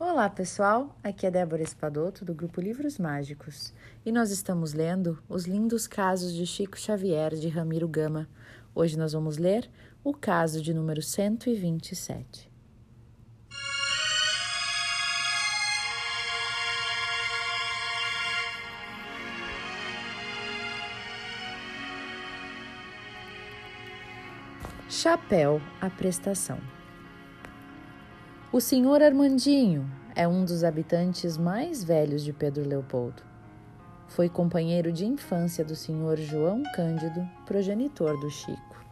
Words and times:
Olá 0.00 0.30
pessoal, 0.30 0.96
aqui 1.02 1.26
é 1.26 1.30
Débora 1.30 1.60
Espadoto 1.60 2.24
do 2.24 2.32
grupo 2.32 2.60
Livros 2.60 3.00
Mágicos 3.00 3.74
e 4.06 4.12
nós 4.12 4.30
estamos 4.30 4.72
lendo 4.72 5.20
Os 5.28 5.44
Lindos 5.44 5.88
Casos 5.88 6.32
de 6.32 6.46
Chico 6.46 6.78
Xavier 6.78 7.34
de 7.34 7.48
Ramiro 7.48 7.88
Gama. 7.88 8.28
Hoje 8.72 8.96
nós 8.96 9.12
vamos 9.12 9.38
ler 9.38 9.68
o 10.04 10.14
caso 10.14 10.62
de 10.62 10.72
número 10.72 11.02
127. 11.02 12.48
Chapéu 24.88 25.60
à 25.80 25.90
prestação. 25.90 26.77
O 28.50 28.62
senhor 28.62 29.02
Armandinho 29.02 29.86
é 30.16 30.26
um 30.26 30.42
dos 30.42 30.64
habitantes 30.64 31.36
mais 31.36 31.84
velhos 31.84 32.24
de 32.24 32.32
Pedro 32.32 32.66
Leopoldo. 32.66 33.22
Foi 34.06 34.26
companheiro 34.26 34.90
de 34.90 35.04
infância 35.04 35.62
do 35.62 35.76
senhor 35.76 36.16
João 36.16 36.62
Cândido, 36.74 37.28
progenitor 37.44 38.18
do 38.18 38.30
Chico. 38.30 38.82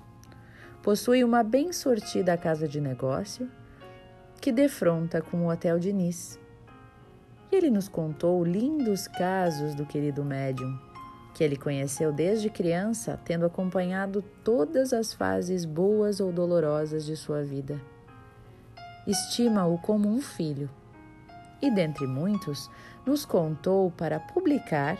Possui 0.82 1.24
uma 1.24 1.42
bem 1.42 1.72
sortida 1.72 2.36
casa 2.36 2.68
de 2.68 2.82
negócio 2.82 3.50
que 4.42 4.52
defronta 4.52 5.22
com 5.22 5.46
o 5.46 5.50
Hotel 5.50 5.78
Diniz. 5.78 6.38
E 7.50 7.56
ele 7.56 7.70
nos 7.70 7.88
contou 7.88 8.44
lindos 8.44 9.08
casos 9.08 9.74
do 9.74 9.86
querido 9.86 10.22
médium, 10.22 10.78
que 11.34 11.42
ele 11.42 11.56
conheceu 11.56 12.12
desde 12.12 12.50
criança, 12.50 13.18
tendo 13.24 13.46
acompanhado 13.46 14.20
todas 14.44 14.92
as 14.92 15.14
fases 15.14 15.64
boas 15.64 16.20
ou 16.20 16.30
dolorosas 16.30 17.06
de 17.06 17.16
sua 17.16 17.42
vida 17.42 17.80
estima-o 19.06 19.78
como 19.78 20.08
um 20.08 20.20
filho. 20.20 20.68
E 21.62 21.70
dentre 21.70 22.06
muitos, 22.06 22.70
nos 23.06 23.24
contou 23.24 23.90
para 23.90 24.18
publicar 24.18 24.98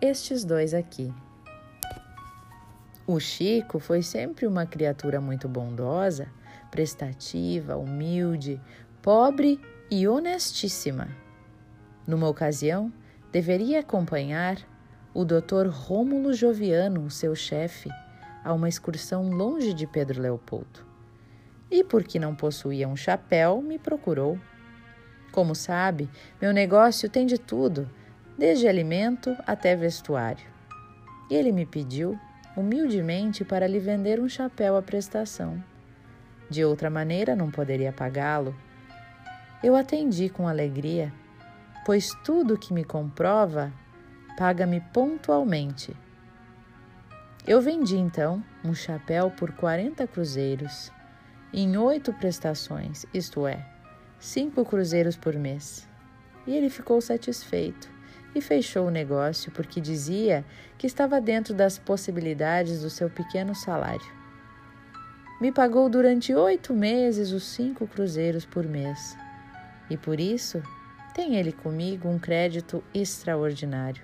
estes 0.00 0.44
dois 0.44 0.74
aqui. 0.74 1.12
O 3.06 3.20
Chico 3.20 3.78
foi 3.78 4.02
sempre 4.02 4.46
uma 4.46 4.66
criatura 4.66 5.20
muito 5.20 5.48
bondosa, 5.48 6.28
prestativa, 6.70 7.76
humilde, 7.76 8.60
pobre 9.00 9.60
e 9.90 10.08
honestíssima. 10.08 11.08
Numa 12.06 12.28
ocasião, 12.28 12.92
deveria 13.30 13.80
acompanhar 13.80 14.58
o 15.12 15.24
Dr. 15.24 15.68
Rômulo 15.70 16.32
Joviano, 16.32 17.10
seu 17.10 17.34
chefe, 17.34 17.88
a 18.42 18.52
uma 18.52 18.68
excursão 18.68 19.30
longe 19.30 19.72
de 19.72 19.86
Pedro 19.86 20.20
Leopoldo 20.20 20.93
e, 21.74 21.82
porque 21.82 22.20
não 22.20 22.36
possuía 22.36 22.86
um 22.86 22.94
chapéu, 22.94 23.60
me 23.60 23.80
procurou. 23.80 24.38
Como 25.32 25.56
sabe, 25.56 26.08
meu 26.40 26.52
negócio 26.52 27.10
tem 27.10 27.26
de 27.26 27.36
tudo, 27.36 27.90
desde 28.38 28.68
alimento 28.68 29.36
até 29.44 29.74
vestuário. 29.74 30.46
E 31.28 31.34
ele 31.34 31.50
me 31.50 31.66
pediu, 31.66 32.16
humildemente, 32.56 33.44
para 33.44 33.66
lhe 33.66 33.80
vender 33.80 34.20
um 34.20 34.28
chapéu 34.28 34.76
à 34.76 34.82
prestação. 34.82 35.60
De 36.48 36.64
outra 36.64 36.88
maneira, 36.88 37.34
não 37.34 37.50
poderia 37.50 37.92
pagá-lo. 37.92 38.54
Eu 39.60 39.74
atendi 39.74 40.28
com 40.28 40.46
alegria, 40.46 41.12
pois 41.84 42.10
tudo 42.22 42.56
que 42.56 42.72
me 42.72 42.84
comprova 42.84 43.72
paga-me 44.38 44.80
pontualmente. 44.80 45.96
Eu 47.44 47.60
vendi 47.60 47.96
então 47.96 48.44
um 48.64 48.72
chapéu 48.72 49.28
por 49.32 49.50
40 49.50 50.06
cruzeiros 50.06 50.92
em 51.62 51.76
oito 51.76 52.12
prestações, 52.12 53.06
isto 53.14 53.46
é, 53.46 53.64
cinco 54.18 54.64
cruzeiros 54.64 55.16
por 55.16 55.34
mês. 55.34 55.88
E 56.46 56.52
ele 56.52 56.68
ficou 56.68 57.00
satisfeito 57.00 57.88
e 58.34 58.40
fechou 58.40 58.88
o 58.88 58.90
negócio 58.90 59.52
porque 59.52 59.80
dizia 59.80 60.44
que 60.76 60.86
estava 60.86 61.20
dentro 61.20 61.54
das 61.54 61.78
possibilidades 61.78 62.82
do 62.82 62.90
seu 62.90 63.08
pequeno 63.08 63.54
salário. 63.54 64.12
Me 65.40 65.52
pagou 65.52 65.88
durante 65.88 66.34
oito 66.34 66.74
meses 66.74 67.30
os 67.30 67.44
cinco 67.44 67.86
cruzeiros 67.86 68.44
por 68.44 68.66
mês 68.66 69.16
e 69.88 69.96
por 69.96 70.18
isso 70.18 70.60
tem 71.14 71.36
ele 71.36 71.52
comigo 71.52 72.08
um 72.08 72.18
crédito 72.18 72.82
extraordinário. 72.92 74.02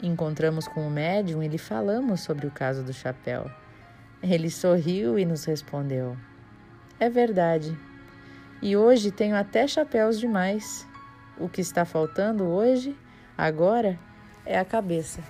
Encontramos 0.00 0.68
com 0.68 0.86
o 0.86 0.90
médium 0.90 1.42
e 1.42 1.48
lhe 1.48 1.58
falamos 1.58 2.20
sobre 2.20 2.46
o 2.46 2.50
caso 2.52 2.84
do 2.84 2.92
chapéu. 2.92 3.50
Ele 4.22 4.50
sorriu 4.50 5.18
e 5.18 5.24
nos 5.24 5.44
respondeu: 5.44 6.16
É 7.00 7.10
verdade. 7.10 7.76
E 8.62 8.76
hoje 8.76 9.10
tenho 9.10 9.34
até 9.34 9.66
chapéus 9.66 10.20
demais. 10.20 10.86
O 11.36 11.48
que 11.48 11.60
está 11.60 11.84
faltando 11.84 12.44
hoje, 12.44 12.96
agora, 13.36 13.98
é 14.46 14.56
a 14.56 14.64
cabeça. 14.64 15.20